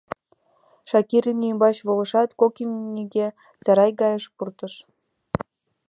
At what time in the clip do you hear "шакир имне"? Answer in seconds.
0.89-1.47